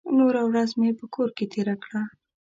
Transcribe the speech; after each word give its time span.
نوره 0.17 0.41
ورځ 0.49 0.69
مې 0.79 0.89
په 0.99 1.05
کور 1.15 1.29
کې 1.37 1.45
تېره 1.53 1.75
کړه. 1.83 2.01